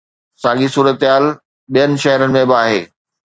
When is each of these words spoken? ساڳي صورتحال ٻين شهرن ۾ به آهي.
ساڳي 0.41 0.67
صورتحال 0.75 1.25
ٻين 1.73 1.91
شهرن 2.03 2.29
۾ 2.39 2.43
به 2.49 2.55
آهي. 2.63 2.81